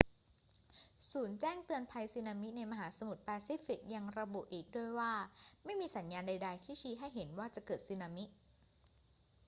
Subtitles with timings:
[1.11, 5.13] ศูนย์แจ้งเตือนภัยสึนามิในมหาสมุทรแปซิฟิกยังระบุอีกด้วยว่า
[5.65, 8.25] ไม่มีสัญญาณใด ๆ ที่ชี้ให้เห็นว่าจะเกิดสึนามิ